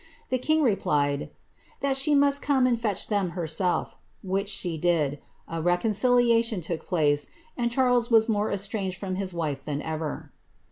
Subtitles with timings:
[0.29, 1.29] The king replied, ^
[1.81, 7.27] that she must come and fetch them herself," which she did; a reconciliation took place,
[7.55, 10.31] and Charles was more estranged from his wife than ever.